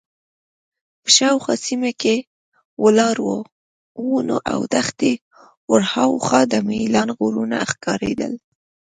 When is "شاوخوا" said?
1.17-1.55